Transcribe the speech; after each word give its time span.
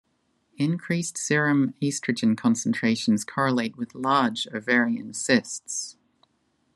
Increased 0.57 1.15
serum 1.15 1.75
estrogen 1.79 2.35
concentrations 2.35 3.23
correlate 3.23 3.77
with 3.77 3.93
large 3.93 4.47
ovarian 4.51 5.13
cysts. 5.13 5.95